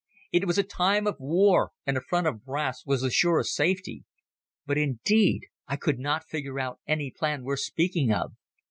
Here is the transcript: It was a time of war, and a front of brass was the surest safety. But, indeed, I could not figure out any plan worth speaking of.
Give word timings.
It 0.31 0.47
was 0.47 0.57
a 0.57 0.63
time 0.63 1.05
of 1.05 1.19
war, 1.19 1.73
and 1.85 1.95
a 1.95 2.01
front 2.01 2.25
of 2.25 2.43
brass 2.43 2.83
was 2.87 3.03
the 3.03 3.11
surest 3.11 3.53
safety. 3.53 4.03
But, 4.65 4.79
indeed, 4.79 5.43
I 5.67 5.75
could 5.75 5.99
not 5.99 6.27
figure 6.27 6.59
out 6.59 6.79
any 6.87 7.11
plan 7.11 7.43
worth 7.43 7.59
speaking 7.59 8.11
of. 8.11 8.33